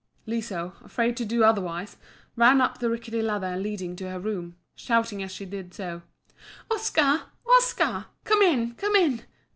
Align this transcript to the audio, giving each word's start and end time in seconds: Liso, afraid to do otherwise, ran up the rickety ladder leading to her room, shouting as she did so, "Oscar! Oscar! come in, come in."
Liso, 0.25 0.73
afraid 0.83 1.15
to 1.17 1.25
do 1.25 1.43
otherwise, 1.43 1.97
ran 2.35 2.59
up 2.59 2.79
the 2.79 2.89
rickety 2.89 3.21
ladder 3.21 3.55
leading 3.55 3.95
to 3.97 4.09
her 4.09 4.19
room, 4.19 4.55
shouting 4.73 5.21
as 5.21 5.31
she 5.31 5.45
did 5.45 5.75
so, 5.75 6.01
"Oscar! 6.71 7.25
Oscar! 7.47 8.07
come 8.23 8.41
in, 8.41 8.73
come 8.73 8.95
in." 8.95 9.21